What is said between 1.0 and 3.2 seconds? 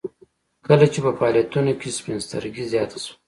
په فعاليتونو کې سپين سترګي زياته شوه.